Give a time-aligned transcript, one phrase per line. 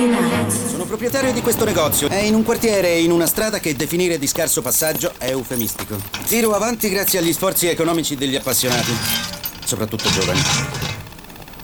[0.00, 2.08] Sono proprietario di questo negozio.
[2.08, 6.00] È in un quartiere e in una strada che definire di scarso passaggio è eufemistico.
[6.26, 8.90] Tiro avanti grazie agli sforzi economici degli appassionati,
[9.62, 10.40] soprattutto giovani,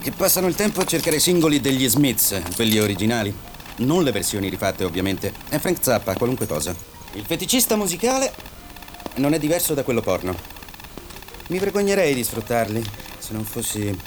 [0.02, 3.34] che passano il tempo a cercare singoli degli Smiths, quelli originali.
[3.76, 5.32] Non le versioni rifatte, ovviamente.
[5.48, 6.74] È Frank Zappa, qualunque cosa.
[7.14, 8.34] Il feticista musicale
[9.14, 10.36] non è diverso da quello porno.
[11.46, 12.84] Mi vergognerei di sfruttarli
[13.18, 13.98] se non fossi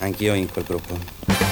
[0.00, 1.43] anch'io in quel gruppo.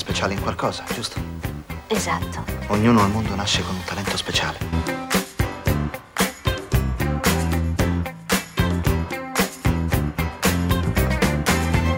[0.00, 1.20] Speciale in qualcosa, giusto?
[1.86, 2.42] Esatto.
[2.68, 4.58] Ognuno al mondo nasce con un talento speciale.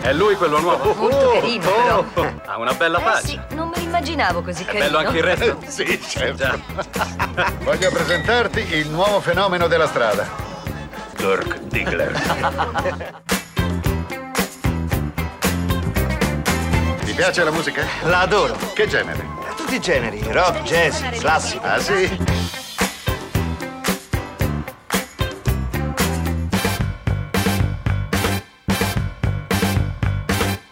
[0.00, 0.92] È lui quello nuovo?
[0.94, 2.32] Molto carino, però.
[2.46, 3.26] Ha una bella Eh faccia.
[3.26, 4.84] sì, non me l'immaginavo così È carino.
[4.84, 5.58] bello anche il resto?
[5.66, 6.36] Sì, certo.
[6.36, 6.58] Già.
[7.62, 10.28] Voglio presentarti il nuovo fenomeno della strada.
[11.16, 13.20] Dirk Diggler.
[17.12, 17.84] Ti piace la musica?
[18.04, 18.56] La adoro.
[18.72, 19.22] Che genere?
[19.54, 21.62] Tutti i generi, rock, jazz, classico.
[21.62, 22.08] Ah, sì?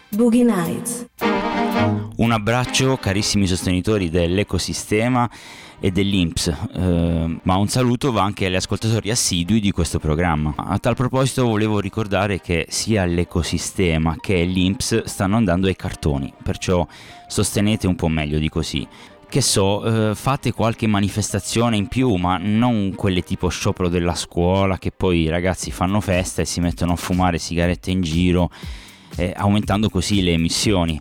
[0.09, 1.05] Boogie Nights.
[2.21, 5.29] Un abbraccio carissimi sostenitori dell'ecosistema
[5.79, 10.53] e dell'Inps, eh, ma un saluto va anche agli ascoltatori assidui di questo programma.
[10.55, 16.85] A tal proposito volevo ricordare che sia l'ecosistema che l'Inps stanno andando ai cartoni, perciò
[17.27, 18.87] sostenete un po' meglio di così.
[19.27, 24.77] Che so, eh, fate qualche manifestazione in più, ma non quelle tipo sciopero della scuola
[24.77, 28.51] che poi i ragazzi fanno festa e si mettono a fumare sigarette in giro,
[29.15, 30.99] eh, aumentando così le emissioni.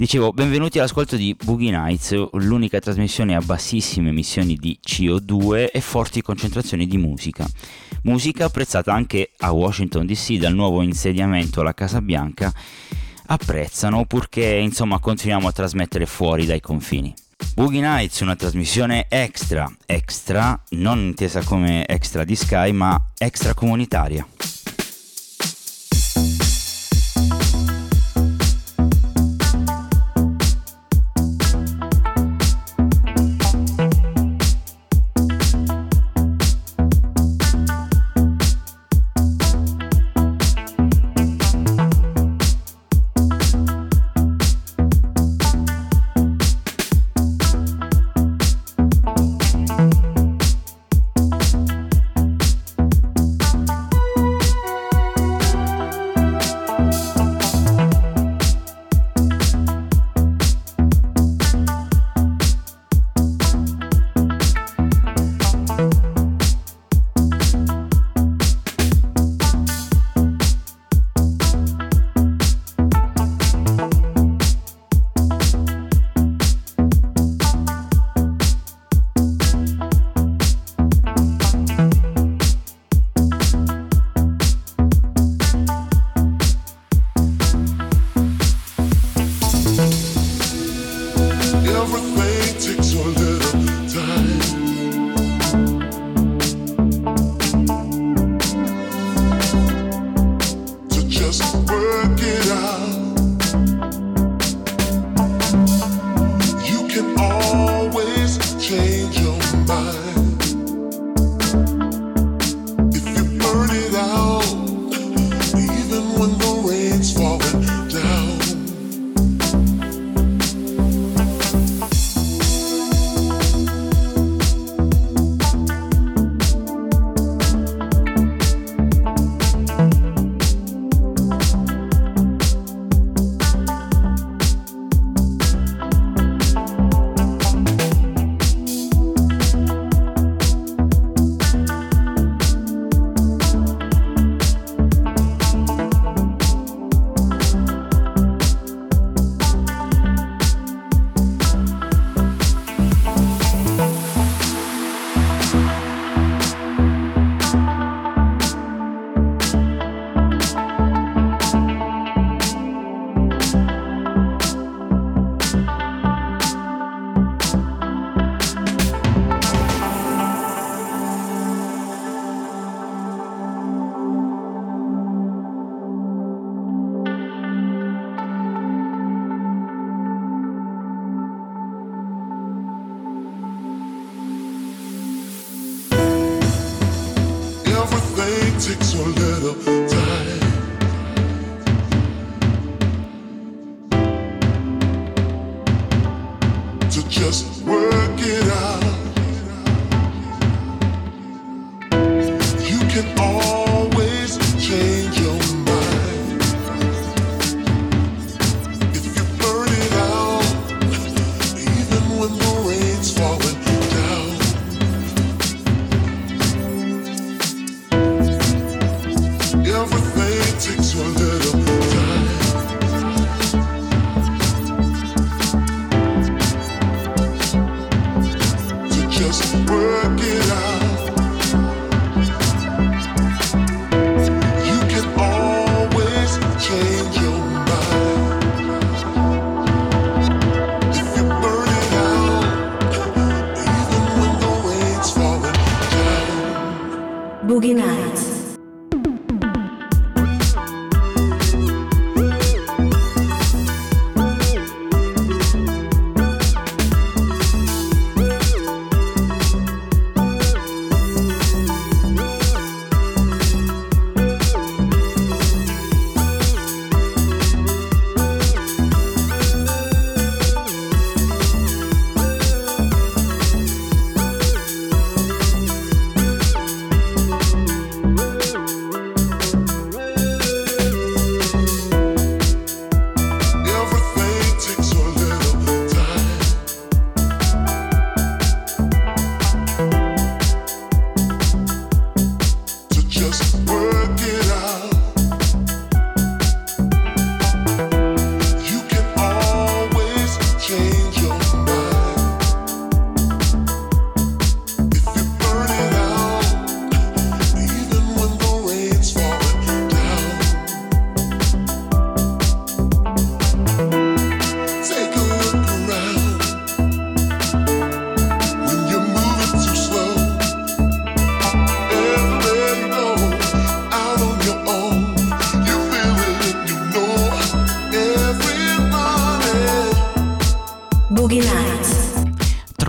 [0.00, 6.22] Dicevo, benvenuti all'ascolto di Boogie Nights, l'unica trasmissione a bassissime emissioni di CO2 e forti
[6.22, 7.46] concentrazioni di musica.
[8.04, 12.50] Musica apprezzata anche a Washington DC dal nuovo insediamento alla Casa Bianca.
[13.26, 17.12] Apprezzano purché insomma continuiamo a trasmettere fuori dai confini.
[17.54, 24.26] Boogie Nights, una trasmissione extra, extra, non intesa come extra di Sky, ma extra comunitaria.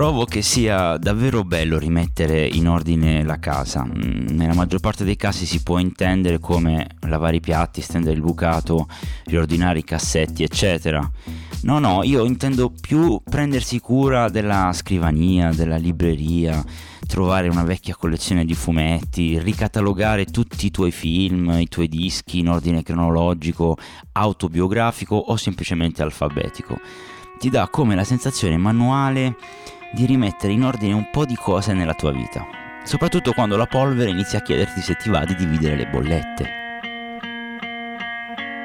[0.01, 3.86] Trovo che sia davvero bello rimettere in ordine la casa.
[3.86, 8.21] Mm, Nella maggior parte dei casi si può intendere come lavare i piatti, stendere il
[8.21, 8.88] bucato,
[9.25, 11.07] riordinare i cassetti, eccetera.
[11.62, 16.65] No, no, io intendo più prendersi cura della scrivania, della libreria,
[17.06, 22.50] trovare una vecchia collezione di fumetti, ricatalogare tutti i tuoi film, i tuoi dischi in
[22.50, 23.77] ordine cronologico,
[24.13, 26.80] autobiografico o semplicemente alfabetico.
[27.38, 29.36] Ti dà come la sensazione manuale
[29.91, 32.47] di rimettere in ordine un po' di cose nella tua vita,
[32.83, 36.59] soprattutto quando la polvere inizia a chiederti se ti va di dividere le bollette.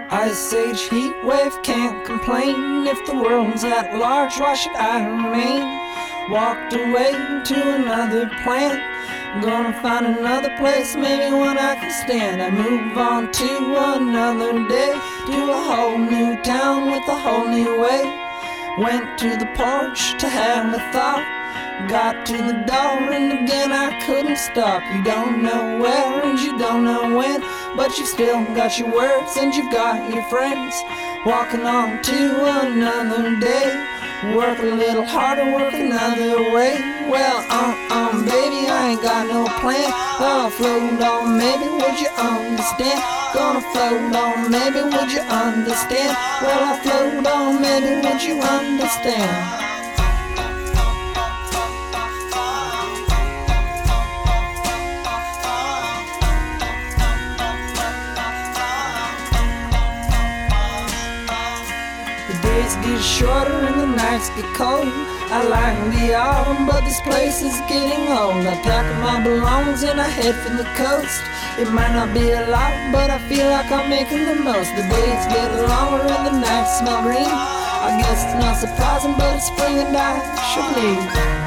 [0.08, 4.38] Ice age heat wave can't complain if the world's at large.
[4.38, 5.64] Why should I remain?
[6.30, 7.12] Walked away
[7.44, 8.80] to another planet.
[9.42, 12.40] Gonna find another place, maybe one I can stand.
[12.40, 14.94] I move on to another day,
[15.26, 18.25] to a whole new town with a whole new way.
[18.78, 21.24] Went to the porch to have a thought.
[21.88, 24.82] Got to the door and again I couldn't stop.
[24.94, 27.40] You don't know where and you don't know when,
[27.74, 30.74] but you've still got your words and you've got your friends.
[31.24, 33.95] Walking on to another day.
[34.24, 36.72] Work a little harder, work another way.
[37.06, 39.92] Well, um, um, baby, I ain't got no plan.
[39.92, 42.98] I'll float on, maybe would you understand?
[43.34, 46.16] Gonna float on, maybe would you understand?
[46.40, 49.75] Well, I'll float on, maybe would you understand?
[62.66, 64.88] Days get shorter and the nights get cold.
[65.30, 68.46] I like the autumn, but this place is getting old.
[68.46, 71.22] I pack up my belongings and I head for the coast.
[71.58, 74.70] It might not be a lot, but I feel like I'm making the most.
[74.74, 77.26] The days get longer and the nights smell green.
[77.26, 80.12] I guess it's not surprising, but it's spring and I
[80.50, 81.45] should leave.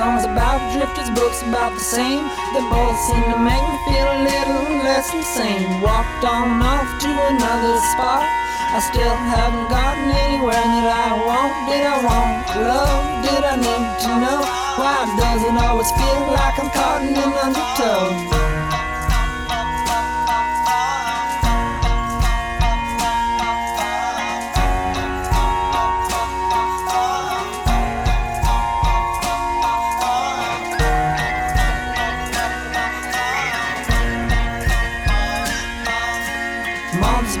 [0.00, 2.24] Songs about drifters, books about the same.
[2.56, 5.68] They both seem to make me feel a little less insane.
[5.84, 8.24] Walked on off to another spot.
[8.72, 11.52] I still haven't gotten anywhere that I want.
[11.68, 12.32] Did I want
[12.64, 13.04] love?
[13.28, 14.40] Did I need to know?
[14.80, 18.49] Why does it always feel like I'm caught in an undertow?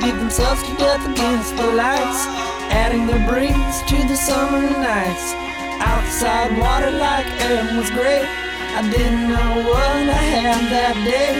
[0.00, 2.24] Beat themselves to death against the lights,
[2.72, 5.34] adding their breeze to the summer nights.
[5.80, 8.24] Outside water like air was great.
[8.24, 11.36] I didn't know what I had that day.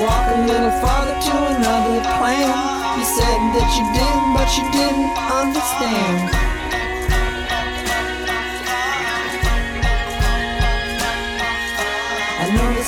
[0.00, 2.56] Walk a little farther to another plane.
[2.96, 6.49] You said that you did, but you didn't understand.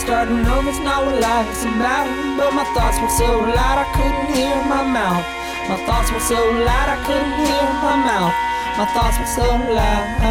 [0.03, 4.57] Starting over's not what life's about, but my thoughts were so loud I couldn't hear
[4.67, 5.25] my mouth.
[5.69, 8.35] My thoughts were so loud I couldn't hear my mouth.
[8.79, 10.23] My thoughts were so loud.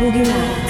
[0.00, 0.61] Boogie Nights.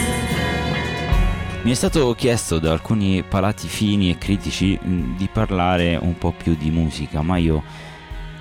[1.65, 6.33] Mi è stato chiesto da alcuni palati fini e critici mh, di parlare un po'
[6.33, 7.63] più di musica, ma io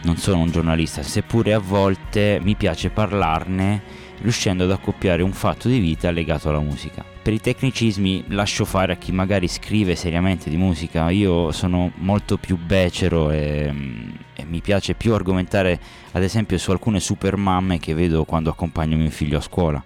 [0.02, 3.80] non sono un giornalista, seppure a volte mi piace parlarne
[4.22, 7.06] riuscendo ad accoppiare un fatto di vita legato alla musica.
[7.22, 12.38] Per i tecnicismi lascio fare a chi magari scrive seriamente di musica, io sono molto
[12.38, 15.80] più becero e, mh, e mi piace più argomentare
[16.14, 19.84] ad esempio su alcune super mamme che vedo quando accompagno mio figlio a scuola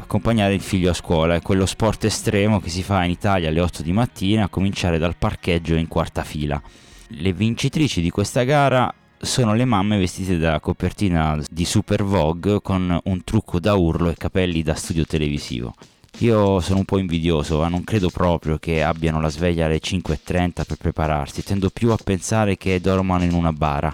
[0.00, 3.60] accompagnare il figlio a scuola è quello sport estremo che si fa in Italia alle
[3.60, 6.60] 8 di mattina a cominciare dal parcheggio in quarta fila.
[7.08, 12.98] Le vincitrici di questa gara sono le mamme vestite da copertina di Super Vogue con
[13.02, 15.74] un trucco da urlo e capelli da studio televisivo.
[16.20, 20.64] Io sono un po' invidioso, ma non credo proprio che abbiano la sveglia alle 5.30
[20.66, 23.92] per prepararsi, tendo più a pensare che dormano in una bara.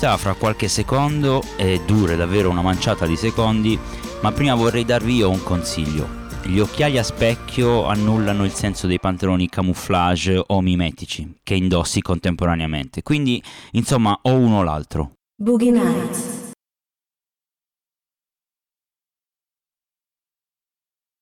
[0.00, 3.78] Pubblicità fra qualche secondo e dura davvero una manciata di secondi,
[4.22, 6.18] ma prima vorrei darvi io un consiglio.
[6.42, 13.02] Gli occhiali a specchio annullano il senso dei pantaloni camouflage o mimetici che indossi contemporaneamente,
[13.02, 13.42] quindi
[13.72, 15.12] insomma o uno o l'altro.
[15.36, 16.52] Boogie Nights.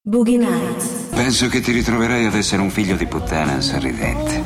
[0.02, 1.08] Boogie Nights.
[1.10, 4.42] Penso che ti ritroverai ad essere un figlio di puttana sorridente.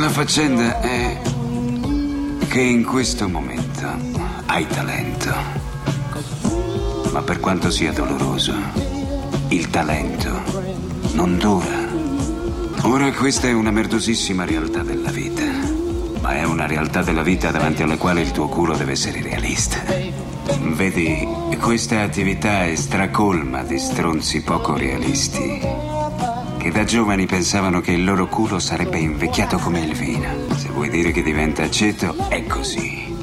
[0.00, 1.35] La faccenda è
[2.56, 3.86] che in questo momento
[4.46, 5.30] hai talento.
[7.12, 8.54] Ma per quanto sia doloroso,
[9.48, 10.42] il talento
[11.12, 11.86] non dura.
[12.84, 15.42] Ora questa è una merdosissima realtà della vita.
[16.22, 19.84] Ma è una realtà della vita davanti alla quale il tuo culo deve essere realista.
[20.62, 21.28] Vedi,
[21.60, 25.60] questa attività è stracolma di stronzi poco realisti
[26.56, 30.45] che da giovani pensavano che il loro culo sarebbe invecchiato come il vino.
[30.76, 33.16] Vuoi dire che diventa aceto, è così.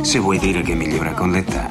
[0.00, 1.70] Se vuoi dire che migliora con l'età,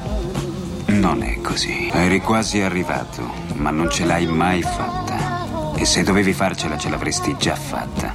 [0.86, 1.90] non è così.
[1.92, 5.74] Eri quasi arrivato, ma non ce l'hai mai fatta.
[5.74, 8.14] E se dovevi farcela, ce l'avresti già fatta.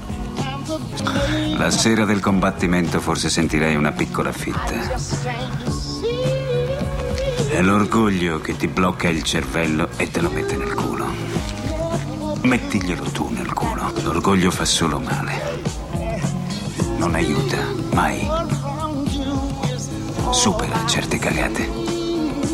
[1.58, 4.96] La sera del combattimento forse sentirei una piccola fitta.
[7.50, 11.08] È l'orgoglio che ti blocca il cervello e te lo mette nel culo.
[12.44, 13.92] Mettiglielo tu nel culo.
[14.02, 15.59] L'orgoglio fa solo male.
[17.00, 17.58] Non aiuta,
[17.94, 18.28] mai.
[20.32, 21.68] Supera certe cagate.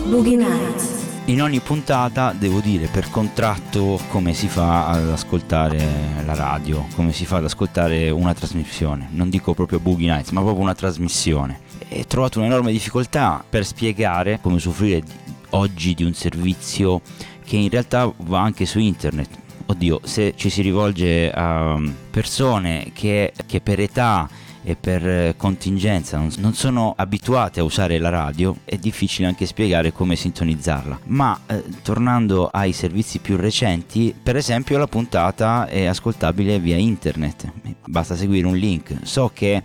[0.08, 1.04] Boogie Nights.
[1.26, 7.12] In ogni puntata devo dire per contratto come si fa ad ascoltare la radio, come
[7.12, 9.10] si fa ad ascoltare una trasmissione.
[9.12, 11.60] Non dico proprio Boogie Nights, ma proprio una trasmissione.
[11.90, 15.12] E ho trovato un'enorme difficoltà per spiegare come usufruire di-
[15.52, 17.02] oggi di un servizio
[17.44, 19.44] che in realtà va anche su internet.
[19.68, 24.30] Oddio, se ci si rivolge a um, persone che, che per età
[24.68, 29.92] e per eh, contingenza non, sono abituate a usare la radio, è difficile anche spiegare
[29.92, 31.02] come sintonizzarla.
[31.06, 37.52] Ma eh, tornando ai servizi più recenti, per esempio la puntata è ascoltabile via internet,
[37.86, 38.98] basta seguire un link.
[39.04, 39.62] So che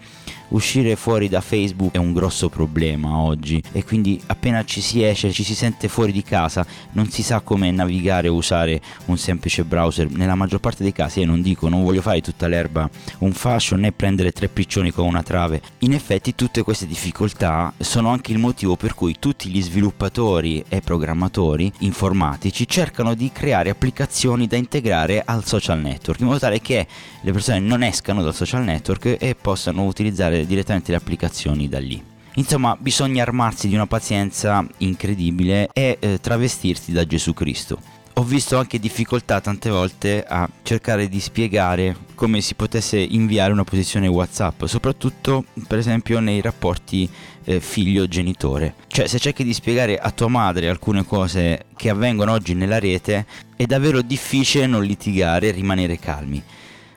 [0.50, 5.32] uscire fuori da Facebook è un grosso problema oggi e quindi appena ci si esce,
[5.32, 9.64] ci si sente fuori di casa, non si sa come navigare o usare un semplice
[9.64, 10.10] browser.
[10.10, 13.76] Nella maggior parte dei casi, e non dico, non voglio fare tutta l'erba un fascio
[13.76, 15.60] né prendere tre piccioni con una trave.
[15.80, 20.80] In effetti tutte queste difficoltà sono anche il motivo per cui tutti gli sviluppatori e
[20.80, 26.86] programmatori informatici cercano di creare applicazioni da integrare al social network in modo tale che
[27.20, 32.02] le persone non escano dal social network e possano utilizzare direttamente le applicazioni da lì.
[32.34, 37.78] Insomma, bisogna armarsi di una pazienza incredibile e eh, travestirsi da Gesù Cristo.
[38.14, 43.64] Ho visto anche difficoltà tante volte a cercare di spiegare come si potesse inviare una
[43.64, 47.08] posizione WhatsApp, soprattutto per esempio nei rapporti
[47.44, 48.74] eh, figlio-genitore.
[48.88, 53.26] Cioè, se cerchi di spiegare a tua madre alcune cose che avvengono oggi nella rete,
[53.56, 56.42] è davvero difficile non litigare e rimanere calmi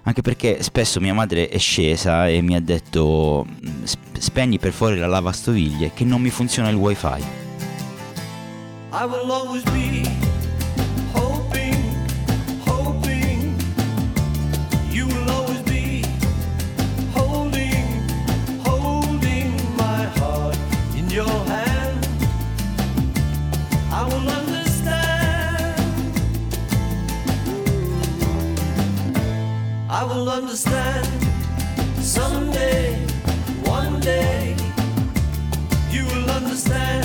[0.04, 4.72] anche perché spesso mia madre è scesa e mi ha detto "Mm, "Sp- spegni per
[4.74, 7.08] fuori la lavastoviglie che non mi funziona il wifi.
[8.92, 10.03] I will always be
[30.04, 31.08] I will understand
[32.04, 32.94] someday,
[33.64, 34.54] one day.
[35.92, 37.03] You will understand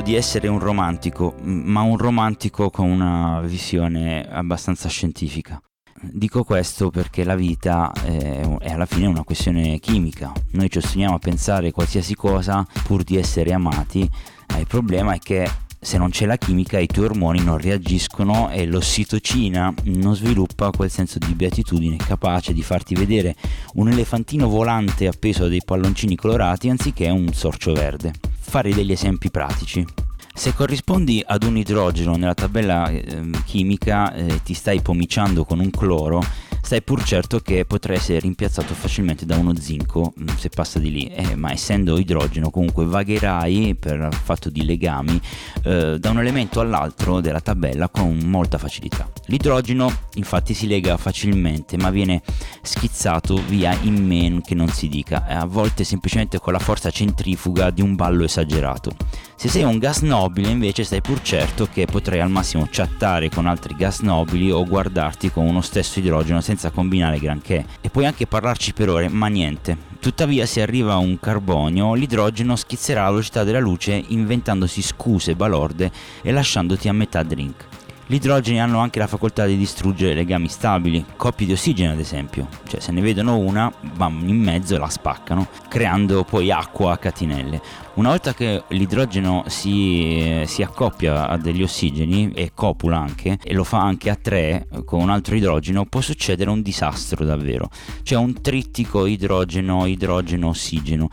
[0.00, 5.60] Premetto di essere un romantico, ma un romantico con una visione abbastanza scientifica.
[6.00, 10.32] Dico questo perché la vita è, alla fine una questione chimica.
[10.52, 14.08] Noi ci ostiniamo a pensare qualsiasi cosa pur di essere amati.
[14.46, 18.50] Eh, il problema è che se non c'è la chimica i tuoi ormoni non reagiscono
[18.50, 23.34] e l'ossitocina non sviluppa quel senso di beatitudine capace di farti vedere
[23.74, 28.12] un elefantino volante appeso a dei palloncini colorati anziché un sorcio verde.
[28.50, 29.86] Fare degli esempi pratici.
[30.34, 35.70] Se corrispondi ad un idrogeno nella tabella eh, chimica eh, ti stai pomiciando con un
[35.70, 36.20] cloro,
[36.62, 40.90] stai pur certo che potrai essere rimpiazzato facilmente da uno zinco mh, se passa di
[40.90, 45.20] lì, eh, ma essendo idrogeno comunque vagherai per fatto di legami
[45.64, 49.10] eh, da un elemento all'altro della tabella con molta facilità.
[49.26, 52.22] L'idrogeno infatti si lega facilmente ma viene
[52.62, 57.70] schizzato via in men che non si dica, a volte semplicemente con la forza centrifuga
[57.70, 58.94] di un ballo esagerato.
[59.40, 63.46] Se sei un gas nobile invece stai pur certo che potrai al massimo chattare con
[63.46, 68.26] altri gas nobili o guardarti con uno stesso idrogeno senza combinare granché e puoi anche
[68.26, 69.78] parlarci per ore ma niente.
[69.98, 76.32] Tuttavia se arriva un carbonio l'idrogeno schizzerà la velocità della luce inventandosi scuse balorde e
[76.32, 77.69] lasciandoti a metà drink.
[78.10, 82.48] Gli idrogeni hanno anche la facoltà di distruggere legami stabili, coppie di ossigeno ad esempio,
[82.66, 86.98] cioè se ne vedono una, bam, in mezzo e la spaccano, creando poi acqua a
[86.98, 87.62] catinelle.
[87.94, 93.62] Una volta che l'idrogeno si, si accoppia a degli ossigeni e copula anche, e lo
[93.62, 97.70] fa anche a tre con un altro idrogeno, può succedere un disastro davvero,
[98.02, 101.08] cioè un trittico idrogeno, idrogeno, ossigeno.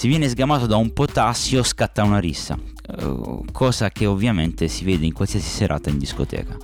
[0.00, 5.04] Se viene sgamato da un potassio scatta una rissa, eh, cosa che ovviamente si vede
[5.04, 6.56] in qualsiasi serata in discoteca.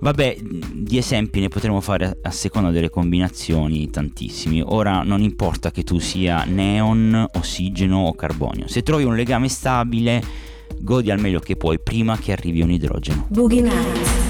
[0.00, 0.38] Vabbè,
[0.72, 4.64] di esempi ne potremo fare a, seconda delle combinazioni tantissimi.
[4.66, 8.66] Ora non importa che tu sia neon, ossigeno o carbonio.
[8.66, 10.20] Se trovi un legame stabile,
[10.80, 13.26] godi al meglio che puoi prima che arrivi un idrogeno.
[13.28, 14.21] Boogie Nights.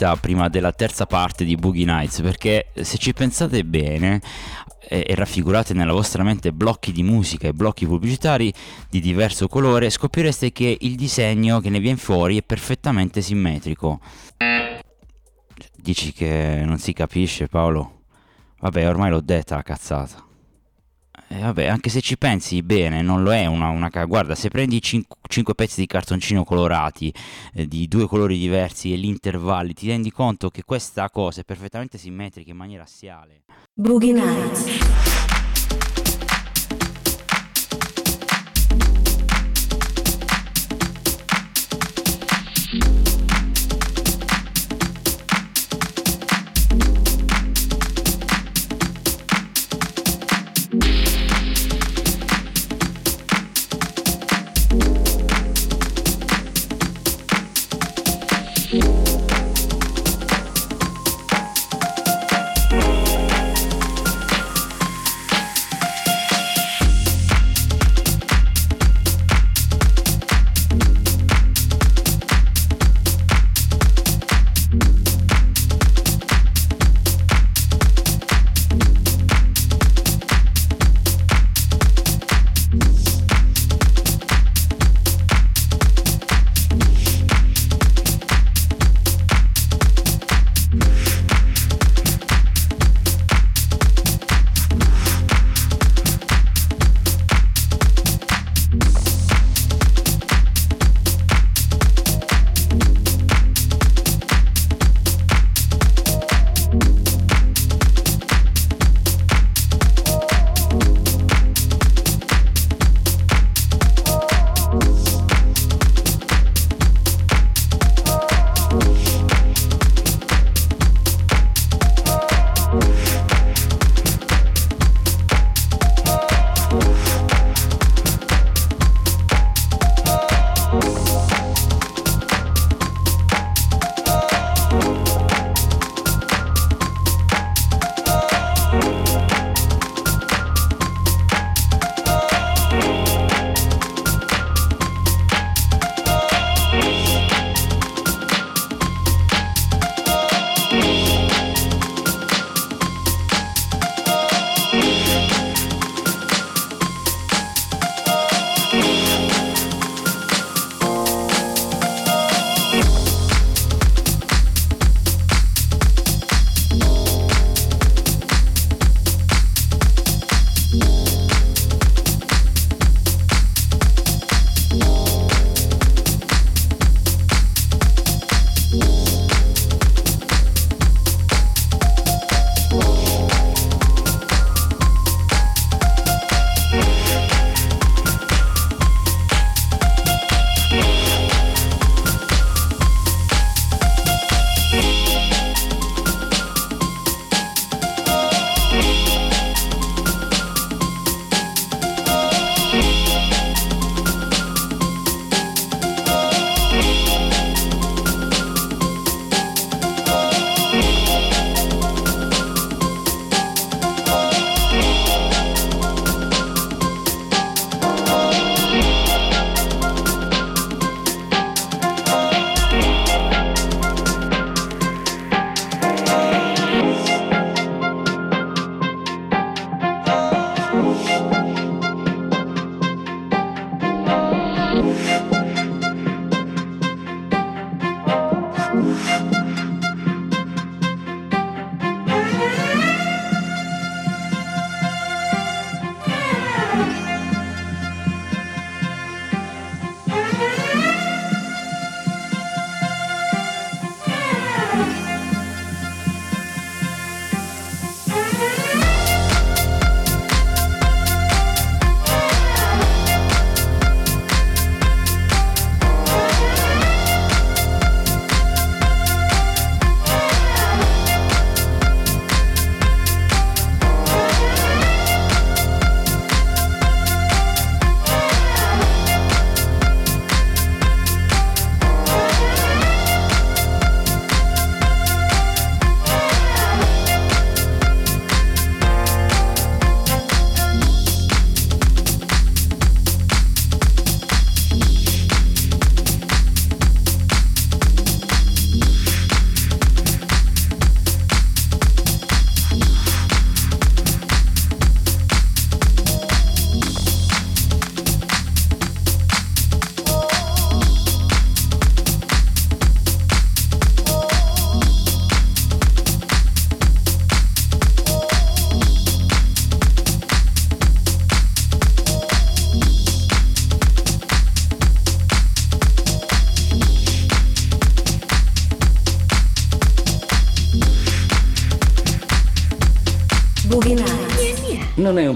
[0.00, 4.20] Pubblicità prima della terza parte di Boogie Nights perché se ci pensate bene
[4.88, 8.52] e, e raffigurate nella vostra mente blocchi di musica e blocchi pubblicitari
[8.88, 14.00] di diverso colore scoprireste che il disegno che ne viene fuori è perfettamente simmetrico.
[15.76, 17.98] Dici che non si capisce Paolo?
[18.60, 20.29] Vabbè ormai l'ho detta la cazzata.
[21.32, 24.82] E vabbè, anche se ci pensi bene, non lo è una, una Guarda, se prendi
[24.82, 27.14] 5 pezzi di cartoncino colorati
[27.54, 31.44] eh, di due colori diversi e li intervalli, ti rendi conto che questa cosa è
[31.44, 33.42] perfettamente simmetrica in maniera assiale.
[33.72, 35.99] Boogie Nights.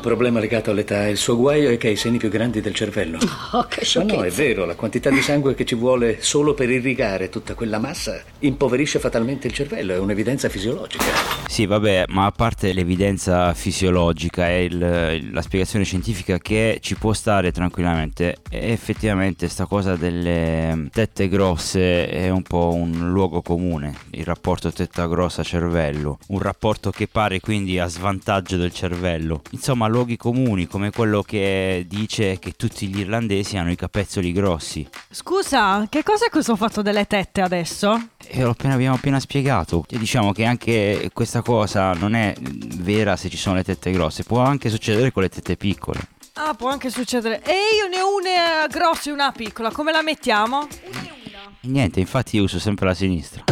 [0.04, 3.18] Problema legato all'età, il suo guaio è che ha i seni più grandi del cervello.
[3.54, 4.42] Oh, che Ma no, è sciocchezza.
[4.42, 8.98] vero, la quantità di sangue che ci vuole solo per irrigare tutta quella massa impoverisce
[8.98, 11.43] fatalmente il cervello, è un'evidenza fisiologica.
[11.54, 17.12] Sì, vabbè, ma a parte l'evidenza fisiologica e il- la spiegazione scientifica che ci può
[17.12, 24.24] stare tranquillamente, effettivamente sta cosa delle tette grosse è un po' un luogo comune, il
[24.24, 29.42] rapporto tetta grossa cervello, un rapporto che pare quindi a svantaggio del cervello.
[29.52, 34.88] Insomma, luoghi comuni come quello che dice che tutti gli irlandesi hanno i capezzoli grossi.
[35.08, 38.08] Scusa, che cos'è questo fatto delle tette adesso?
[38.26, 39.84] E l'ho appena- abbiamo appena spiegato.
[39.88, 44.24] E diciamo che anche questa cosa non è vera se ci sono le tette grosse,
[44.24, 46.00] può anche succedere con le tette piccole.
[46.34, 47.42] Ah, può anche succedere.
[47.42, 50.66] E io ne ho una grossa e una piccola, come la mettiamo?
[50.66, 53.44] E niente, infatti io uso sempre la sinistra.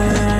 [0.00, 0.39] time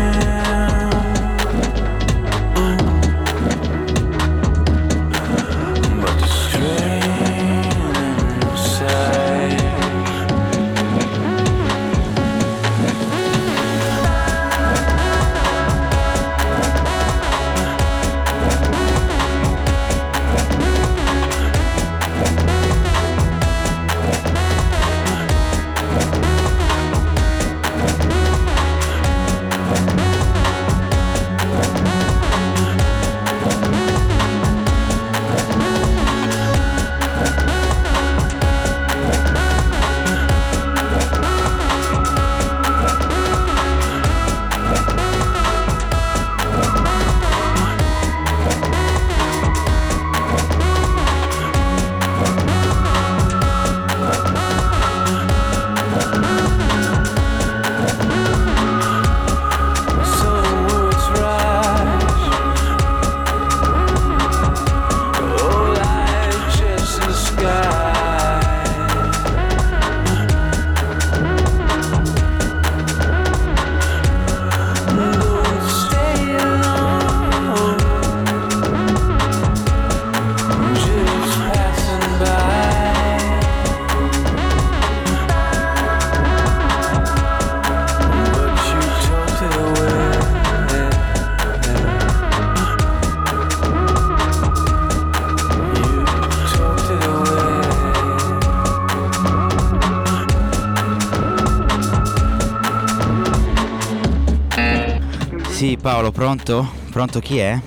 [105.81, 106.70] Paolo, pronto?
[106.91, 107.59] Pronto chi è?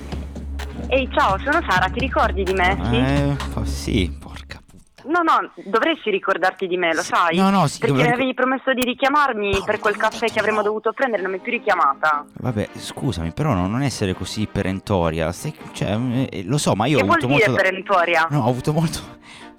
[0.88, 2.78] Ehi, ciao, sono Sara, ti ricordi di me?
[2.90, 2.96] Sì?
[2.96, 4.22] Eh, oh, sì,
[5.06, 7.36] No, no, dovresti ricordarti di me, lo sai?
[7.36, 10.62] No, no, sì, Perché dovrei- mi avevi promesso di richiamarmi per quel caffè che avremmo
[10.62, 12.24] dovuto prendere, non mi hai più richiamata.
[12.40, 15.30] vabbè, scusami, però no- non essere così perentoria.
[15.34, 16.00] Stai- cioè,
[16.32, 17.62] eh, lo so, ma io che ho vuol avuto dire molto.
[17.64, 18.28] perentoria?
[18.30, 19.00] No, ho avuto molto.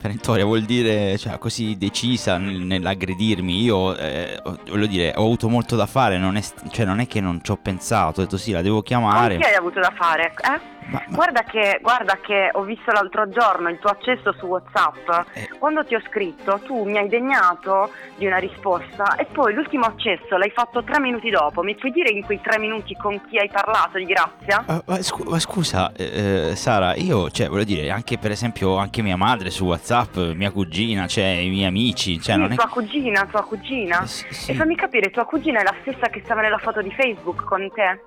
[0.04, 3.62] Perentoria vuol dire, cioè, così decisa nel- nell'aggredirmi.
[3.62, 4.38] Io, eh,
[4.68, 7.50] voglio dire, ho avuto molto da fare, non è, cioè, non è che non ci
[7.50, 9.38] ho pensato, ho detto sì, la devo chiamare.
[9.38, 10.34] Che hai avuto da fare?
[10.42, 10.83] Eh?
[11.08, 15.08] Guarda, che, guarda che ho visto l'altro giorno il tuo accesso su WhatsApp.
[15.34, 15.48] Eh.
[15.58, 20.36] Quando ti ho scritto, tu mi hai degnato di una risposta e poi l'ultimo accesso
[20.36, 21.62] l'hai fatto tre minuti dopo.
[21.62, 24.64] Mi puoi dire in quei tre minuti con chi hai parlato di grazia?
[24.66, 28.76] Ma, ma scu- ma scusa, eh, eh, Sara, io, cioè, voglio dire, anche per esempio,
[28.76, 32.54] anche mia madre su WhatsApp, mia cugina, cioè, i miei amici, cioè, Sì, non è.
[32.54, 34.04] tua cugina, tua cugina.
[34.46, 37.70] E fammi capire, tua cugina è la stessa che stava nella foto di Facebook con
[37.74, 38.02] te?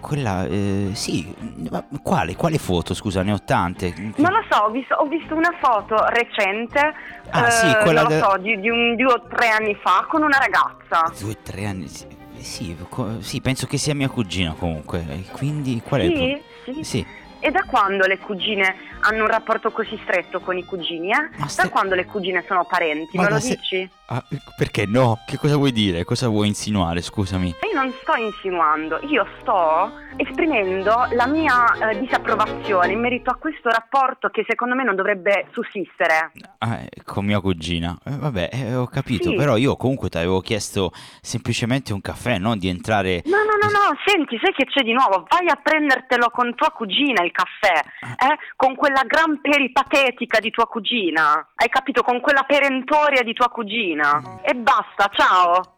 [0.00, 1.34] Quella, eh, sì,
[1.70, 3.92] ma quale, quale foto, scusa, ne ho tante.
[4.16, 6.94] Non lo so, ho visto, ho visto una foto recente,
[7.30, 10.06] Ah, eh, sì, quella non lo so, di, di un due o tre anni fa
[10.08, 11.12] con una ragazza.
[11.18, 12.06] Due o tre anni, sì,
[12.38, 15.04] sì, co- sì, penso che sia mia cugina comunque.
[15.32, 16.42] Quindi, qual è il Sì?
[16.64, 16.84] pro- Sì.
[16.84, 17.06] Sì.
[17.40, 18.74] E da quando le cugine
[19.08, 21.30] hanno un rapporto così stretto con i cugini, eh?
[21.56, 23.90] Da quando le cugine sono parenti, Ma me lo se- dici?
[24.08, 24.22] Ah,
[24.56, 25.18] perché no?
[25.26, 26.04] Che cosa vuoi dire?
[26.04, 27.00] Cosa vuoi insinuare?
[27.02, 27.48] Scusami.
[27.48, 33.68] Io non sto insinuando, io sto esprimendo la mia eh, disapprovazione in merito a questo
[33.68, 36.30] rapporto che secondo me non dovrebbe sussistere.
[36.58, 37.96] Ah, eh, con mia cugina.
[38.04, 39.34] Eh, vabbè, eh, ho capito, Sì.
[39.34, 43.22] però io comunque ti avevo chiesto semplicemente un caffè, non di entrare...
[43.26, 45.26] No, no, no, no, senti, sai che c'è di nuovo?
[45.28, 48.36] Vai a prendertelo con tua cugina il caffè, eh?
[48.54, 52.02] Con quella gran peripatetica di tua cugina, hai capito?
[52.02, 54.40] Con quella perentoria di tua cugina.
[54.42, 55.74] E basta, ciao.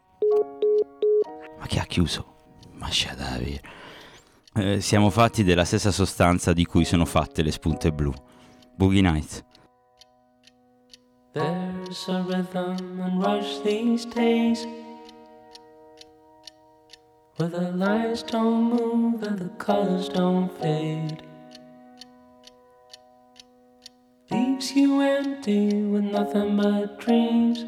[1.58, 2.34] Ma che ha chiuso?
[2.74, 3.60] Ma Shadavi.
[4.54, 8.12] Eh, siamo fatti della stessa sostanza di cui sono fatte le spunte blu.
[8.76, 9.44] Boogie Nights.
[11.32, 14.66] There's a rhythm and rush these days
[17.36, 21.27] where the lines don't move and the colors don't fade.
[24.58, 27.64] Leaves you empty with nothing but dreams.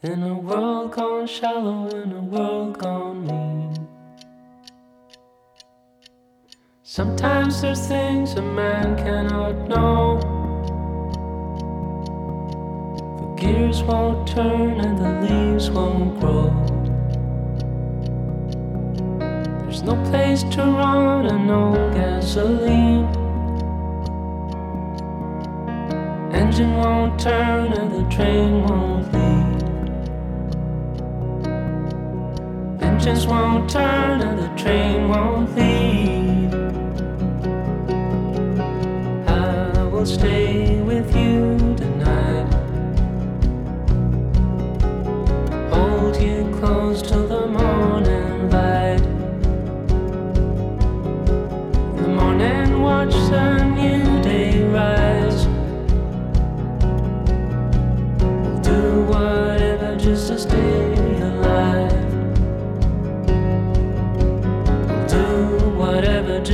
[0.00, 3.88] In a world gone shallow, in a world gone mean.
[6.82, 10.18] Sometimes there's things a man cannot know.
[13.18, 16.48] The gears won't turn and the leaves won't grow.
[19.60, 23.21] There's no place to run and no gasoline.
[26.52, 29.62] Engine won't turn and the train won't leave.
[32.82, 36.52] Engines won't turn and the train won't leave.
[39.26, 41.61] I will stay with you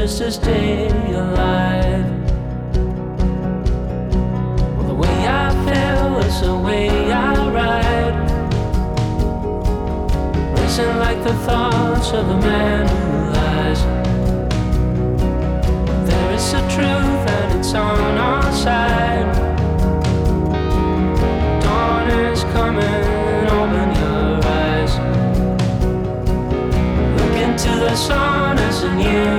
[0.09, 2.07] just to stay alive.
[4.75, 8.17] Well, the way I feel is the way I ride.
[10.59, 13.83] Racing like the thoughts of a man who lies.
[16.09, 19.31] There is a truth and it's on our side.
[21.63, 23.09] Dawn is coming,
[27.89, 29.38] the sun as a new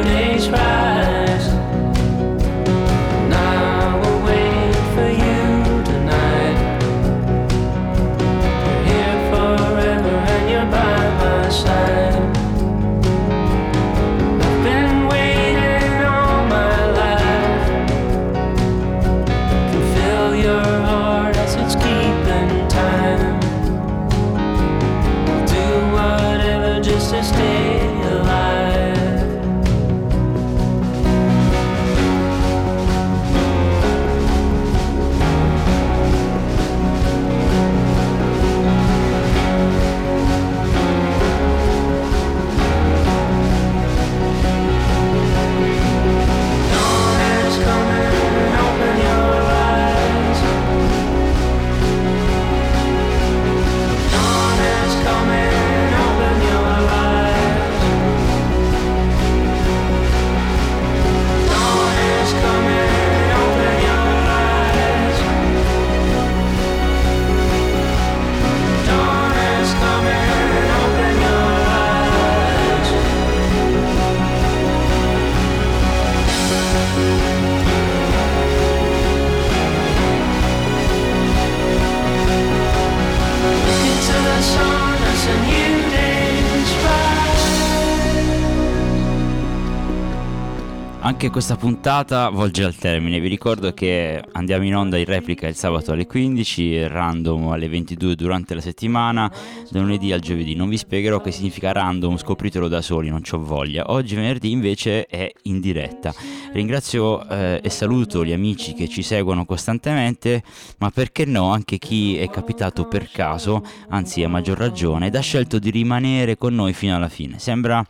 [91.10, 93.20] anche questa puntata volge al termine.
[93.20, 98.14] Vi ricordo che andiamo in onda in replica il sabato alle 15, random alle 22
[98.14, 99.30] durante la settimana,
[99.72, 100.54] da lunedì al giovedì.
[100.54, 103.86] Non vi spiegherò che significa random, scopritelo da soli, non c'ho voglia.
[103.88, 106.14] Oggi venerdì invece è in diretta.
[106.54, 110.44] Ringrazio eh, e saluto gli amici che ci seguono costantemente,
[110.78, 115.22] ma perché no anche chi è capitato per caso, anzi a maggior ragione, ed ha
[115.22, 117.40] scelto di rimanere con noi fino alla fine.
[117.40, 117.84] Sembra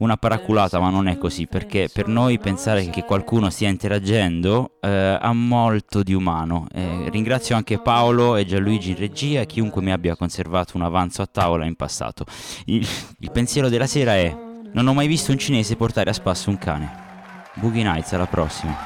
[0.00, 5.18] una paraculata, ma non è così, perché per noi pensare che qualcuno stia interagendo eh,
[5.20, 6.66] ha molto di umano.
[6.72, 11.22] Eh, ringrazio anche Paolo e Gianluigi in regia e chiunque mi abbia conservato un avanzo
[11.22, 12.24] a tavola in passato.
[12.66, 12.86] Il,
[13.18, 14.34] il pensiero della sera è:
[14.72, 17.08] non ho mai visto un cinese portare a spasso un cane.
[17.54, 18.76] Boogie Nights, alla prossima.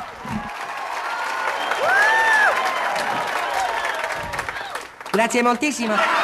[5.12, 6.23] Grazie moltissimo.